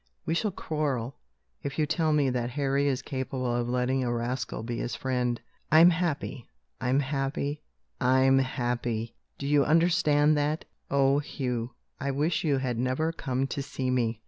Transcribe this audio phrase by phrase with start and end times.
[0.25, 1.15] We shall quarrel,
[1.61, 5.39] if you tell me that Harry is capable of letting a rascal be his friend.
[5.71, 6.47] I'm happy;
[6.81, 7.61] I'm happy;
[7.99, 9.13] I'm happy!
[9.37, 10.65] do you understand that?
[10.89, 14.19] Oh, Hugh, I wish you had never come to see me!"